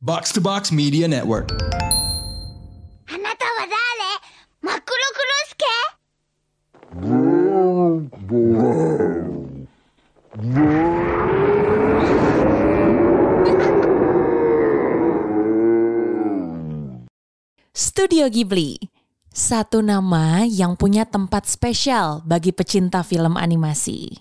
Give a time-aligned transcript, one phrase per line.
[0.00, 1.51] Box to Box Media Network.
[1.51, 3.75] あなたは誰
[4.61, 5.65] マクロクロスケ
[17.73, 18.79] Studio Ghibli,
[19.29, 24.17] satu nama yang punya tempat spesial bagi pecinta film animasi.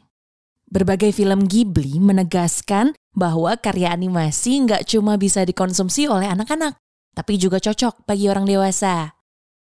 [0.70, 6.78] Berbagai film Ghibli menegaskan bahwa karya animasi nggak cuma bisa dikonsumsi oleh anak-anak,
[7.10, 9.18] tapi juga cocok bagi orang dewasa.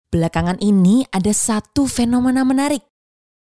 [0.07, 2.87] Belakangan ini ada satu fenomena menarik.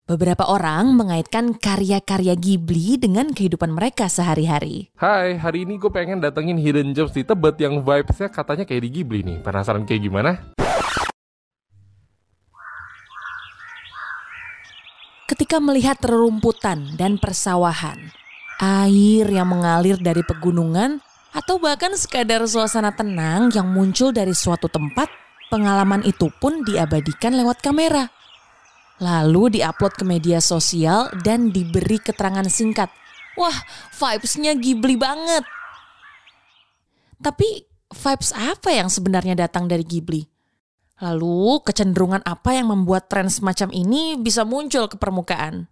[0.07, 4.95] Beberapa orang mengaitkan karya-karya Ghibli dengan kehidupan mereka sehari-hari.
[4.95, 8.91] Hai, hari ini gue pengen datengin Hidden Gems di Tebet yang vibes-nya katanya kayak di
[9.03, 9.43] Ghibli nih.
[9.43, 10.55] Penasaran kayak gimana?
[15.39, 18.11] Ketika melihat rerumputan dan persawahan,
[18.59, 20.99] air yang mengalir dari pegunungan,
[21.31, 25.07] atau bahkan sekadar suasana tenang yang muncul dari suatu tempat,
[25.47, 28.11] pengalaman itu pun diabadikan lewat kamera.
[28.99, 32.91] Lalu diupload ke media sosial dan diberi keterangan singkat.
[33.39, 33.63] Wah,
[33.95, 35.47] vibes-nya Ghibli banget.
[37.23, 37.63] Tapi
[37.95, 40.38] vibes apa yang sebenarnya datang dari Ghibli?
[40.99, 45.71] Lalu kecenderungan apa yang membuat tren semacam ini bisa muncul ke permukaan?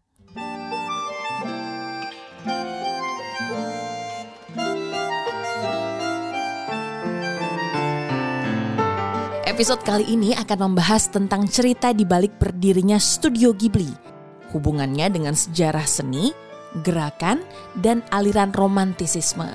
[9.50, 13.90] Episode kali ini akan membahas tentang cerita di balik berdirinya Studio Ghibli,
[14.54, 16.30] hubungannya dengan sejarah seni,
[16.86, 17.42] gerakan,
[17.74, 19.50] dan aliran romantisisme.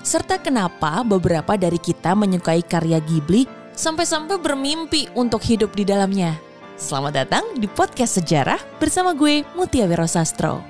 [0.00, 6.38] Serta kenapa beberapa dari kita menyukai karya Ghibli sampai-sampai bermimpi untuk hidup di dalamnya.
[6.80, 10.64] Selamat datang di podcast sejarah bersama gue Mutia Wiro Sastro.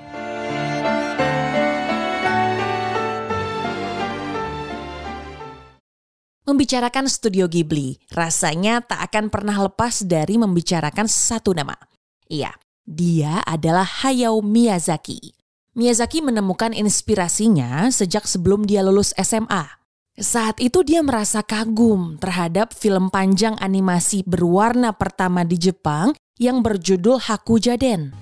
[6.51, 11.79] Membicarakan Studio Ghibli, rasanya tak akan pernah lepas dari membicarakan satu nama.
[12.27, 12.51] Iya,
[12.83, 15.31] dia adalah Hayao Miyazaki.
[15.79, 19.80] Miyazaki menemukan inspirasinya sejak sebelum dia lulus SMA.
[20.21, 27.17] Saat itu dia merasa kagum terhadap film panjang animasi berwarna pertama di Jepang yang berjudul
[27.17, 28.13] Hakujaden.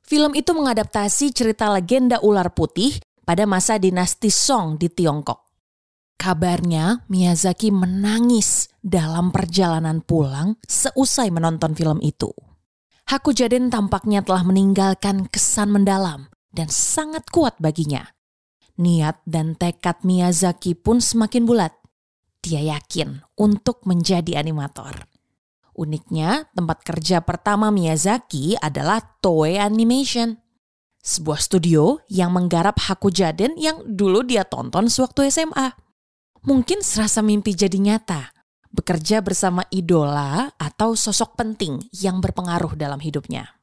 [0.00, 2.96] Film itu mengadaptasi cerita legenda ular putih
[3.28, 5.49] pada masa dinasti Song di Tiongkok.
[6.20, 12.28] Kabarnya Miyazaki menangis dalam perjalanan pulang seusai menonton film itu.
[13.08, 18.04] Hakujaden tampaknya telah meninggalkan kesan mendalam dan sangat kuat baginya.
[18.76, 21.72] Niat dan tekad Miyazaki pun semakin bulat.
[22.44, 25.08] Dia yakin untuk menjadi animator.
[25.72, 30.36] Uniknya, tempat kerja pertama Miyazaki adalah Toei Animation.
[31.00, 35.88] Sebuah studio yang menggarap Hakujaden yang dulu dia tonton sewaktu SMA.
[36.40, 38.32] Mungkin serasa mimpi jadi nyata,
[38.72, 43.60] bekerja bersama idola atau sosok penting yang berpengaruh dalam hidupnya.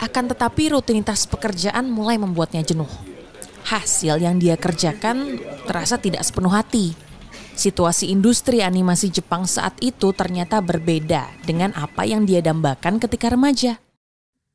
[0.00, 2.88] Akan tetapi rutinitas pekerjaan mulai membuatnya jenuh.
[3.68, 5.36] Hasil yang dia kerjakan
[5.68, 6.96] terasa tidak sepenuh hati.
[7.52, 13.76] Situasi industri animasi Jepang saat itu ternyata berbeda dengan apa yang dia dambakan ketika remaja.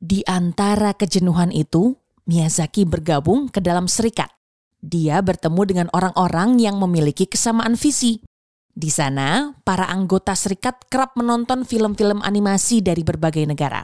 [0.01, 1.93] Di antara kejenuhan itu,
[2.25, 4.38] Miyazaki bergabung ke dalam serikat.
[4.79, 8.23] Dia bertemu dengan orang-orang yang memiliki kesamaan visi.
[8.71, 13.83] Di sana, para anggota serikat kerap menonton film-film animasi dari berbagai negara.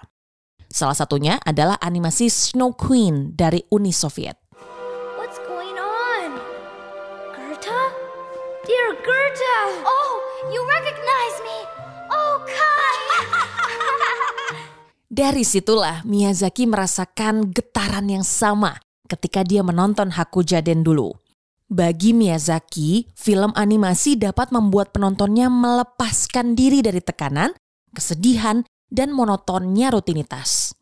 [0.72, 4.40] Salah satunya adalah animasi Snow Queen dari Uni Soviet.
[5.20, 6.40] What's going on?
[7.36, 7.82] Gerta?
[8.64, 9.58] Dear Gerta!
[9.84, 10.12] Oh,
[10.48, 11.58] you recognize me!
[12.08, 12.96] Oh, Kai!
[15.12, 21.14] Dari situlah Miyazaki merasakan getaran yang sama ketika dia menonton Hakujaden dulu.
[21.66, 27.58] Bagi Miyazaki, film animasi dapat membuat penontonnya melepaskan diri dari tekanan,
[27.90, 28.62] kesedihan,
[28.94, 30.78] dan monotonnya rutinitas.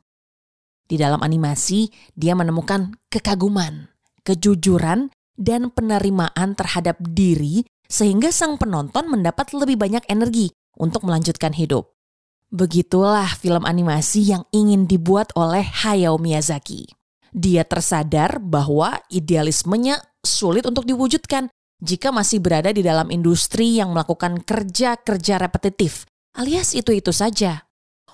[0.83, 3.88] Di dalam animasi, dia menemukan kekaguman,
[4.27, 5.07] kejujuran,
[5.39, 11.94] dan penerimaan terhadap diri sehingga sang penonton mendapat lebih banyak energi untuk melanjutkan hidup.
[12.53, 16.86] Begitulah film animasi yang ingin dibuat oleh Hayao Miyazaki
[17.33, 21.50] dia tersadar bahwa idealismenya sulit untuk diwujudkan
[21.83, 26.07] jika masih berada di dalam industri yang melakukan kerja-kerja repetitif,
[26.38, 27.68] alias itu-itu saja.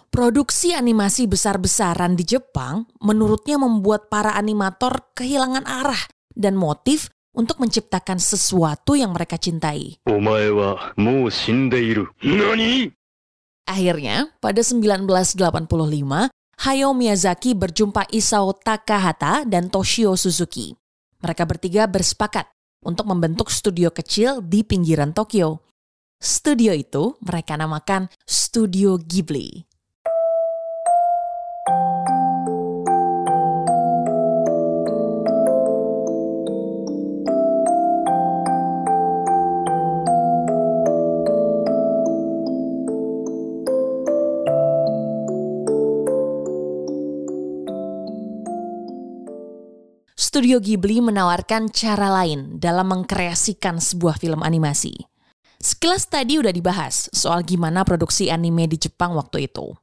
[0.09, 6.01] Produksi animasi besar-besaran di Jepang menurutnya membuat para animator kehilangan arah
[6.33, 10.01] dan motif untuk menciptakan sesuatu yang mereka cintai.
[13.69, 20.75] Akhirnya, pada 1985, Hayao Miyazaki berjumpa Isao Takahata dan Toshio Suzuki.
[21.23, 22.51] Mereka bertiga bersepakat
[22.83, 25.63] untuk membentuk studio kecil di pinggiran Tokyo.
[26.19, 29.68] Studio itu mereka namakan Studio Ghibli.
[50.29, 54.93] Studio Ghibli menawarkan cara lain dalam mengkreasikan sebuah film animasi.
[55.57, 59.73] Sekilas tadi udah dibahas soal gimana produksi anime di Jepang waktu itu.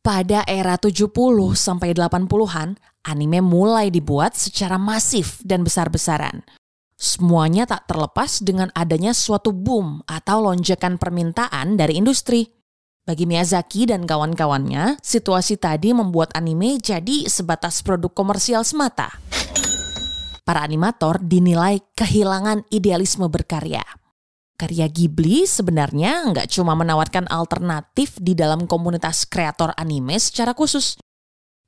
[0.00, 1.04] Pada era 70
[1.52, 6.48] sampai 80-an, anime mulai dibuat secara masif dan besar-besaran.
[6.96, 12.48] Semuanya tak terlepas dengan adanya suatu boom atau lonjakan permintaan dari industri.
[13.04, 19.29] Bagi Miyazaki dan kawan-kawannya, situasi tadi membuat anime jadi sebatas produk komersial semata
[20.50, 23.86] para animator dinilai kehilangan idealisme berkarya.
[24.58, 30.98] Karya Ghibli sebenarnya nggak cuma menawarkan alternatif di dalam komunitas kreator anime secara khusus.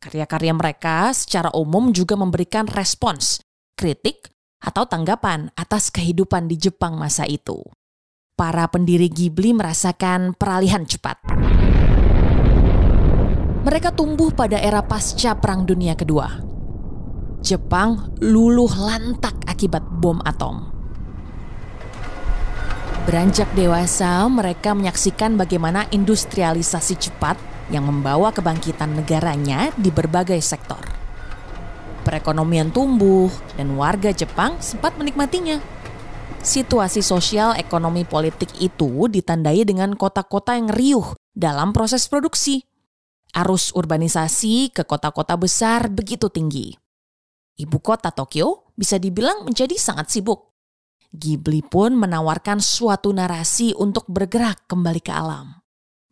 [0.03, 3.39] Karya-karya mereka secara umum juga memberikan respons,
[3.79, 7.63] kritik, atau tanggapan atas kehidupan di Jepang masa itu.
[8.35, 11.23] Para pendiri Ghibli merasakan peralihan cepat.
[13.63, 16.52] Mereka tumbuh pada era pasca Perang Dunia Kedua,
[17.43, 20.71] Jepang luluh lantak akibat bom atom.
[23.03, 27.35] Beranjak dewasa, mereka menyaksikan bagaimana industrialisasi cepat
[27.75, 30.79] yang membawa kebangkitan negaranya di berbagai sektor.
[32.07, 33.27] Perekonomian tumbuh
[33.59, 35.59] dan warga Jepang sempat menikmatinya.
[36.47, 42.63] Situasi sosial ekonomi politik itu ditandai dengan kota-kota yang riuh dalam proses produksi.
[43.35, 46.82] Arus urbanisasi ke kota-kota besar begitu tinggi
[47.63, 50.51] Ibu kota Tokyo bisa dibilang menjadi sangat sibuk.
[51.15, 55.63] Ghibli pun menawarkan suatu narasi untuk bergerak kembali ke alam.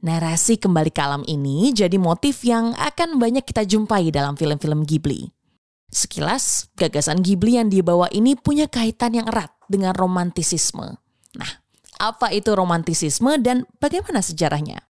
[0.00, 5.26] Narasi kembali ke alam ini jadi motif yang akan banyak kita jumpai dalam film-film Ghibli.
[5.90, 11.02] Sekilas, gagasan Ghibli yang dibawa ini punya kaitan yang erat dengan romantisisme.
[11.34, 11.52] Nah,
[11.98, 14.86] apa itu romantisisme dan bagaimana sejarahnya?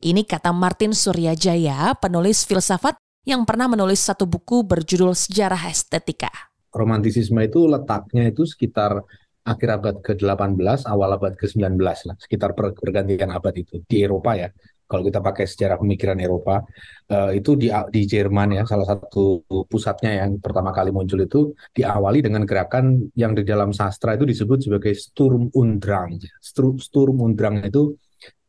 [0.00, 6.32] Ini kata Martin Suryajaya, penulis filsafat yang pernah menulis satu buku berjudul Sejarah Estetika.
[6.70, 9.02] Romantisisme itu letaknya itu sekitar
[9.44, 14.48] akhir abad ke-18, awal abad ke-19 lah, sekitar pergantian abad itu di Eropa ya.
[14.90, 16.66] Kalau kita pakai sejarah pemikiran Eropa,
[17.14, 22.26] uh, itu di, di Jerman ya, salah satu pusatnya yang pertama kali muncul itu diawali
[22.26, 26.18] dengan gerakan yang di dalam sastra itu disebut sebagai Sturm und Drang.
[26.42, 27.94] Sturm und Drang itu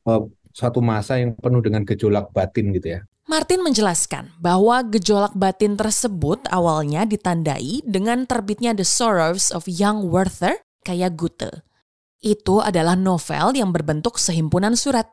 [0.09, 3.01] uh, suatu masa yang penuh dengan gejolak batin gitu ya.
[3.29, 10.59] Martin menjelaskan bahwa gejolak batin tersebut awalnya ditandai dengan terbitnya The Sorrows of Young Werther
[10.83, 11.63] kayak Goethe.
[12.19, 15.09] Itu adalah novel yang berbentuk sehimpunan surat,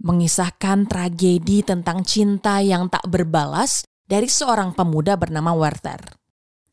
[0.00, 6.00] mengisahkan tragedi tentang cinta yang tak berbalas dari seorang pemuda bernama Werther.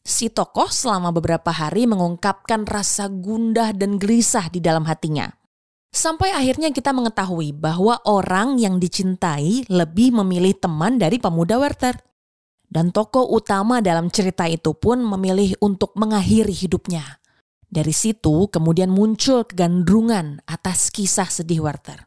[0.05, 5.33] Si tokoh selama beberapa hari mengungkapkan rasa gundah dan gelisah di dalam hatinya–
[5.95, 11.95] Sampai akhirnya kita mengetahui bahwa orang yang dicintai lebih memilih teman dari pemuda Werther.
[12.67, 17.23] Dan tokoh utama dalam cerita itu pun memilih untuk mengakhiri hidupnya.
[17.71, 22.03] Dari situ kemudian muncul kegandrungan atas kisah sedih Werther.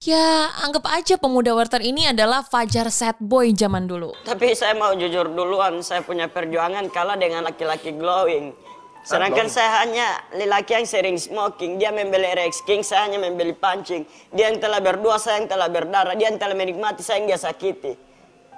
[0.00, 4.16] Ya, anggap aja pemuda Werther ini adalah Fajar sad boy zaman dulu.
[4.24, 8.56] Tapi saya mau jujur duluan, saya punya perjuangan kalah dengan laki-laki glowing.
[9.00, 11.80] Sedangkan saya hanya lelaki yang sering smoking.
[11.80, 14.04] Dia membeli Rex King, saya hanya membeli pancing.
[14.28, 16.12] Dia yang telah berdua, saya yang telah berdarah.
[16.12, 17.96] Dia yang telah menikmati, saya yang dia sakiti.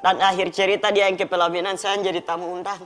[0.03, 2.83] Dan akhir cerita dia yang kepelaminan, saya yang jadi tamu undang.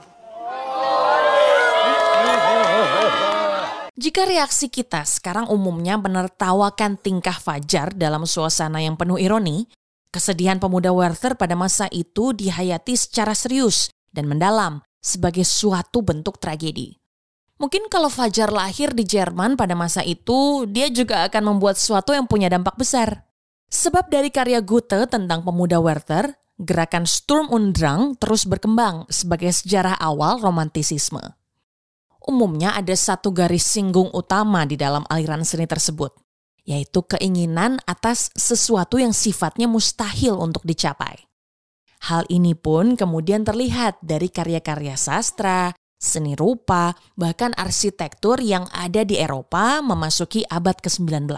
[3.97, 9.65] Jika reaksi kita sekarang umumnya menertawakan tingkah Fajar dalam suasana yang penuh ironi,
[10.13, 17.06] kesedihan pemuda Werther pada masa itu dihayati secara serius dan mendalam sebagai suatu bentuk tragedi.
[17.57, 22.29] Mungkin kalau Fajar lahir di Jerman pada masa itu, dia juga akan membuat sesuatu yang
[22.29, 23.25] punya dampak besar.
[23.67, 29.97] Sebab dari karya Goethe tentang pemuda Werther, gerakan Sturm und Drang terus berkembang sebagai sejarah
[29.97, 31.33] awal romantisisme.
[32.27, 36.13] Umumnya ada satu garis singgung utama di dalam aliran seni tersebut,
[36.67, 41.23] yaitu keinginan atas sesuatu yang sifatnya mustahil untuk dicapai.
[42.05, 49.17] Hal ini pun kemudian terlihat dari karya-karya sastra, seni rupa, bahkan arsitektur yang ada di
[49.17, 51.29] Eropa memasuki abad ke-19.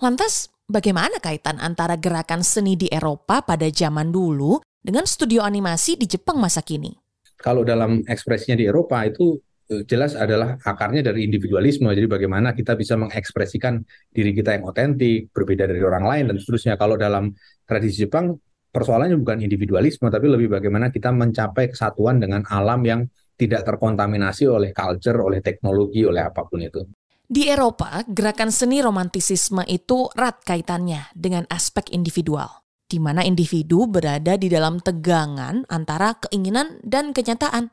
[0.00, 6.04] Lantas, Bagaimana kaitan antara gerakan seni di Eropa pada zaman dulu dengan studio animasi di
[6.04, 6.92] Jepang masa kini?
[7.40, 9.40] Kalau dalam ekspresinya di Eropa itu
[9.72, 11.88] eh, jelas adalah akarnya dari individualisme.
[11.88, 13.80] Jadi bagaimana kita bisa mengekspresikan
[14.12, 16.76] diri kita yang otentik, berbeda dari orang lain dan seterusnya.
[16.76, 17.32] Kalau dalam
[17.64, 18.36] tradisi Jepang
[18.68, 23.08] persoalannya bukan individualisme, tapi lebih bagaimana kita mencapai kesatuan dengan alam yang
[23.38, 26.82] tidak terkontaminasi oleh culture, oleh teknologi, oleh apa pun itu.
[27.28, 34.34] Di Eropa, gerakan seni romantisisme itu erat kaitannya dengan aspek individual, di mana individu berada
[34.34, 37.70] di dalam tegangan antara keinginan dan kenyataan.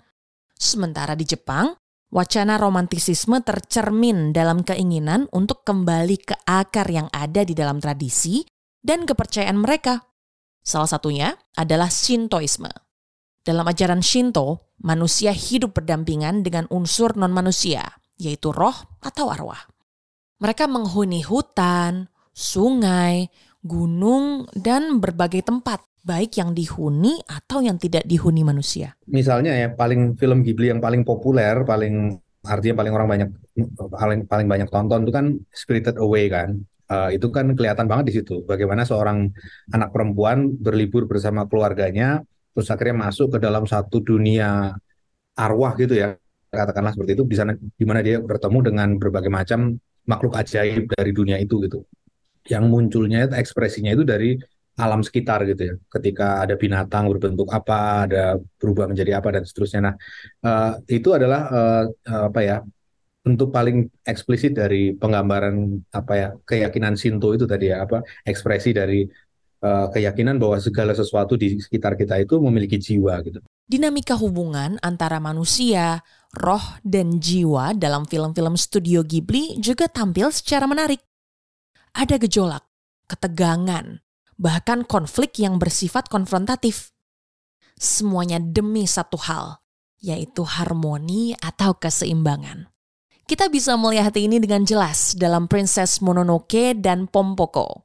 [0.53, 1.72] Sementara di Jepang,
[2.12, 8.43] wacana romantisisme tercermin dalam keinginan untuk kembali ke akar yang ada di dalam tradisi
[8.84, 10.03] dan kepercayaan mereka.
[10.62, 12.84] Salah satunya adalah Shintoisme.
[13.45, 17.85] Dalam ajaran Shinto, manusia hidup berdampingan dengan unsur non-manusia,
[18.17, 18.73] yaitu roh
[19.05, 19.69] atau arwah.
[20.41, 23.29] Mereka menghuni hutan, sungai,
[23.61, 28.97] gunung, dan berbagai tempat, baik yang dihuni atau yang tidak dihuni manusia.
[29.05, 32.17] Misalnya ya, paling film Ghibli yang paling populer, paling
[32.49, 33.29] artinya paling orang banyak
[33.93, 36.65] paling paling banyak tonton itu kan Spirited Away kan.
[36.85, 39.25] Uh, itu kan kelihatan banget di situ bagaimana seorang
[39.73, 42.21] anak perempuan berlibur bersama keluarganya
[42.55, 44.71] terus akhirnya masuk ke dalam satu dunia
[45.35, 46.15] arwah gitu ya
[46.55, 49.75] katakanlah seperti itu di sana di mana dia bertemu dengan berbagai macam
[50.07, 51.83] makhluk ajaib dari dunia itu gitu.
[52.47, 54.38] Yang munculnya ekspresinya itu dari
[54.79, 55.75] alam sekitar gitu ya.
[55.91, 59.81] Ketika ada binatang berbentuk apa, ada berubah menjadi apa dan seterusnya.
[59.91, 59.95] Nah,
[60.45, 61.83] uh, itu adalah uh,
[62.31, 62.57] apa ya?
[63.25, 69.01] bentuk paling eksplisit dari penggambaran apa ya keyakinan Shinto itu tadi ya apa ekspresi dari
[69.62, 73.39] uh, keyakinan bahwa segala sesuatu di sekitar kita itu memiliki jiwa gitu.
[73.65, 81.01] Dinamika hubungan antara manusia, roh, dan jiwa dalam film-film studio Ghibli juga tampil secara menarik.
[81.95, 82.62] Ada gejolak,
[83.09, 84.05] ketegangan,
[84.38, 86.93] bahkan konflik yang bersifat konfrontatif.
[87.75, 89.59] Semuanya demi satu hal,
[90.00, 92.69] yaitu harmoni atau keseimbangan.
[93.25, 97.81] Kita bisa melihat ini dengan jelas dalam Princess Mononoke dan Pompoko.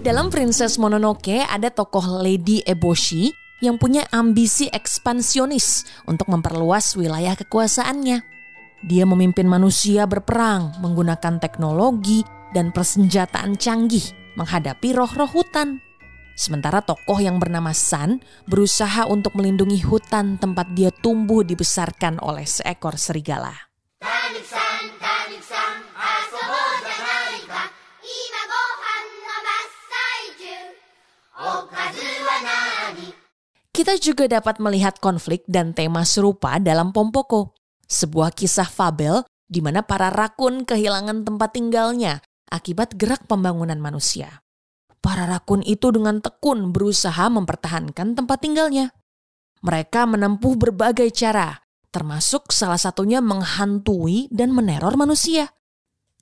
[0.00, 3.28] Dalam Princess Mononoke ada tokoh Lady Eboshi
[3.60, 8.24] yang punya ambisi ekspansionis untuk memperluas wilayah kekuasaannya.
[8.80, 12.24] Dia memimpin manusia berperang menggunakan teknologi
[12.56, 14.08] dan persenjataan canggih
[14.40, 15.84] menghadapi roh-roh hutan.
[16.32, 22.96] Sementara tokoh yang bernama San berusaha untuk melindungi hutan tempat dia tumbuh dibesarkan oleh seekor
[22.96, 23.69] serigala.
[33.80, 37.56] Kita juga dapat melihat konflik dan tema serupa dalam Pompoko,
[37.88, 42.20] sebuah kisah fabel di mana para rakun kehilangan tempat tinggalnya
[42.52, 44.44] akibat gerak pembangunan manusia.
[45.00, 48.92] Para rakun itu dengan tekun berusaha mempertahankan tempat tinggalnya.
[49.64, 55.56] Mereka menempuh berbagai cara, termasuk salah satunya menghantui dan meneror manusia.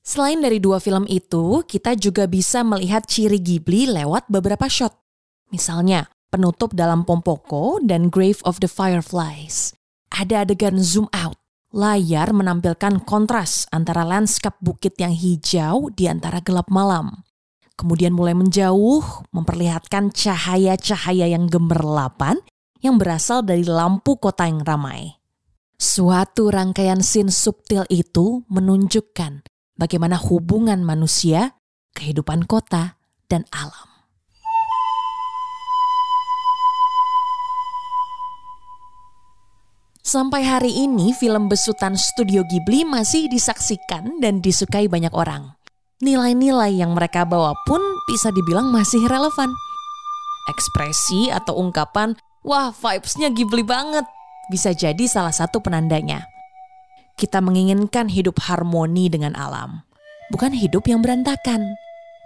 [0.07, 4.95] Selain dari dua film itu, kita juga bisa melihat ciri Ghibli lewat beberapa shot.
[5.51, 9.73] Misalnya, penutup dalam Pompoko dan Grave of the Fireflies.
[10.13, 11.37] Ada adegan zoom out.
[11.69, 17.29] Layar menampilkan kontras antara lanskap bukit yang hijau di antara gelap malam.
[17.77, 22.41] Kemudian mulai menjauh, memperlihatkan cahaya-cahaya yang gemerlapan
[22.81, 25.19] yang berasal dari lampu kota yang ramai.
[25.79, 29.47] Suatu rangkaian scene subtil itu menunjukkan
[29.79, 31.55] bagaimana hubungan manusia,
[31.95, 32.99] kehidupan kota,
[33.31, 33.88] dan alam.
[40.09, 45.53] Sampai hari ini film besutan Studio Ghibli masih disaksikan dan disukai banyak orang.
[46.01, 49.53] Nilai-nilai yang mereka bawa pun bisa dibilang masih relevan.
[50.49, 54.09] Ekspresi atau ungkapan, wah vibes-nya Ghibli banget,
[54.49, 56.25] bisa jadi salah satu penandanya.
[57.21, 59.85] Kita menginginkan hidup harmoni dengan alam,
[60.33, 61.69] bukan hidup yang berantakan.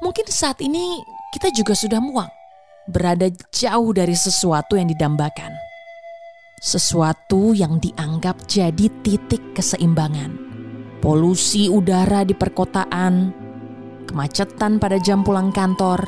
[0.06, 1.02] Mungkin saat ini
[1.34, 2.30] kita juga sudah muak,
[2.86, 5.71] berada jauh dari sesuatu yang didambakan
[6.62, 10.38] sesuatu yang dianggap jadi titik keseimbangan.
[11.02, 13.34] Polusi udara di perkotaan,
[14.06, 16.06] kemacetan pada jam pulang kantor,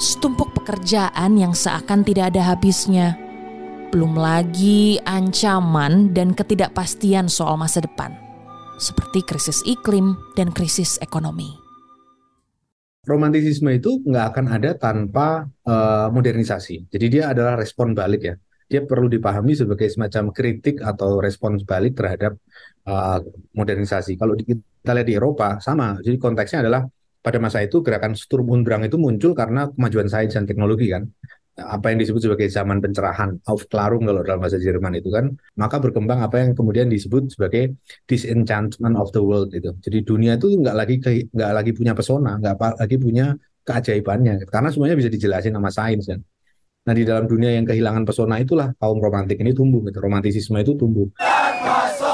[0.00, 3.20] setumpuk pekerjaan yang seakan tidak ada habisnya,
[3.92, 8.16] belum lagi ancaman dan ketidakpastian soal masa depan,
[8.80, 11.52] seperti krisis iklim dan krisis ekonomi.
[13.04, 16.88] Romantisisme itu nggak akan ada tanpa uh, modernisasi.
[16.88, 18.34] Jadi dia adalah respon balik ya
[18.66, 22.34] dia perlu dipahami sebagai semacam kritik atau respons balik terhadap
[22.90, 23.22] uh,
[23.54, 24.18] modernisasi.
[24.18, 26.82] Kalau kita lihat di Eropa sama, jadi konteksnya adalah
[27.22, 31.06] pada masa itu gerakan Sturm und Drang itu muncul karena kemajuan sains dan teknologi kan.
[31.56, 35.32] Apa yang disebut sebagai zaman pencerahan Aufklärung kalau dalam bahasa Jerman itu kan.
[35.56, 40.52] Maka berkembang apa yang kemudian disebut sebagai disenchantment of the world itu jadi dunia itu
[40.52, 40.94] nggak lagi
[41.32, 43.32] nggak lagi punya pesona nggak lagi punya
[43.64, 44.44] keajaibannya.
[44.52, 46.20] Karena semuanya bisa dijelasin sama sains kan
[46.86, 49.98] nah di dalam dunia yang kehilangan pesona itulah kaum romantik ini tumbuh gitu.
[49.98, 51.10] Romantisisme itu tumbuh.
[51.18, 52.05] dan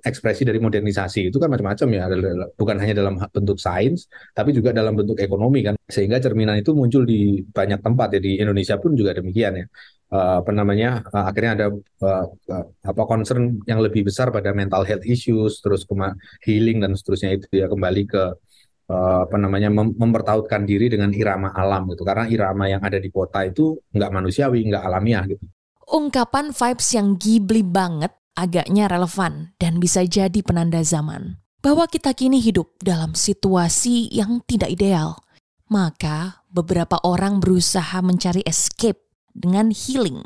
[0.00, 2.04] ekspresi dari modernisasi itu kan macam-macam ya.
[2.54, 5.74] Bukan hanya dalam bentuk sains tapi juga dalam bentuk ekonomi kan.
[5.88, 8.20] Sehingga cerminan itu muncul di banyak tempat ya.
[8.22, 9.66] Di Indonesia pun juga demikian ya.
[10.14, 12.26] Uh, apa namanya uh, akhirnya ada uh,
[12.86, 15.82] apa concern yang lebih besar pada mental health issues terus
[16.46, 18.24] healing dan seterusnya itu ya kembali ke
[18.84, 22.04] apa namanya mem mempertautkan diri dengan irama alam gitu.
[22.04, 25.44] Karena irama yang ada di kota itu nggak manusiawi nggak alamiah gitu.
[25.88, 32.44] Ungkapan vibes yang Ghibli banget agaknya relevan dan bisa jadi penanda zaman bahwa kita kini
[32.44, 35.16] hidup dalam situasi yang tidak ideal.
[35.72, 39.00] Maka beberapa orang berusaha mencari escape
[39.32, 40.20] dengan healing,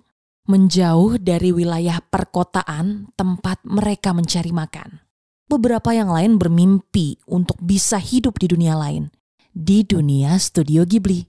[0.51, 4.99] menjauh dari wilayah perkotaan tempat mereka mencari makan.
[5.47, 9.09] Beberapa yang lain bermimpi untuk bisa hidup di dunia lain,
[9.55, 11.23] di dunia studio Ghibli.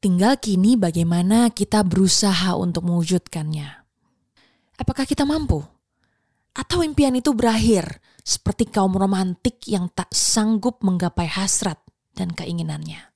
[0.00, 3.68] Tinggal kini bagaimana kita berusaha untuk mewujudkannya.
[4.80, 5.73] Apakah kita mampu?
[6.54, 11.82] Atau impian itu berakhir seperti kaum romantik yang tak sanggup menggapai hasrat
[12.14, 13.10] dan keinginannya.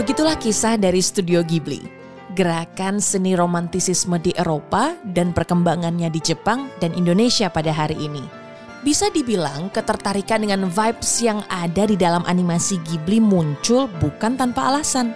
[0.00, 1.84] Begitulah kisah dari Studio Ghibli.
[2.32, 8.37] Gerakan seni romantisisme di Eropa dan perkembangannya di Jepang dan Indonesia pada hari ini.
[8.88, 15.12] Bisa dibilang ketertarikan dengan vibes yang ada di dalam animasi Ghibli muncul bukan tanpa alasan.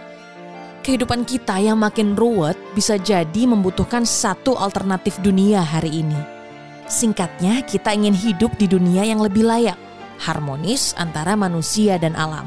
[0.85, 6.21] Kehidupan kita yang makin ruwet bisa jadi membutuhkan satu alternatif dunia hari ini.
[6.85, 9.81] Singkatnya, kita ingin hidup di dunia yang lebih layak,
[10.21, 12.45] harmonis antara manusia dan alam.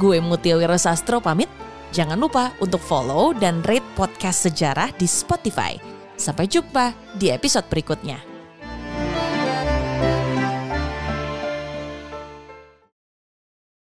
[0.00, 1.52] Gue Mutia Wiro Sastro pamit.
[1.92, 5.76] Jangan lupa untuk follow dan rate podcast sejarah di Spotify.
[6.16, 8.29] Sampai jumpa di episode berikutnya.